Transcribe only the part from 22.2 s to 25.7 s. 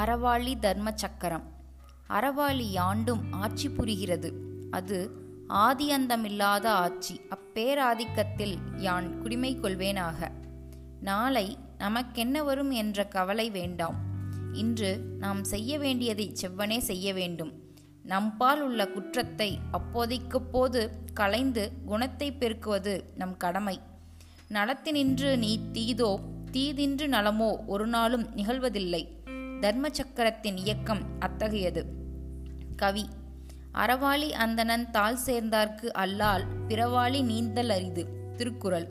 பெருக்குவது நம் கடமை. நலத்தினின்று நீ